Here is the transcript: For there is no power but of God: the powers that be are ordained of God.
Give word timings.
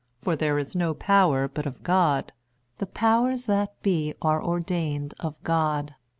For 0.19 0.35
there 0.35 0.57
is 0.57 0.73
no 0.75 0.95
power 0.95 1.47
but 1.47 1.67
of 1.67 1.83
God: 1.83 2.31
the 2.79 2.87
powers 2.87 3.45
that 3.45 3.79
be 3.83 4.15
are 4.19 4.43
ordained 4.43 5.13
of 5.19 5.35
God. 5.43 5.93